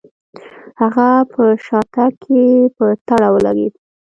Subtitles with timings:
[0.81, 2.43] هغه په شاتګ کې
[2.77, 3.73] په تړه ولګېد.